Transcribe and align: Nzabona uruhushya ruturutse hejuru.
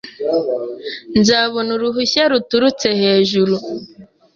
Nzabona 1.19 1.69
uruhushya 1.77 2.23
ruturutse 2.31 2.87
hejuru. 3.01 3.55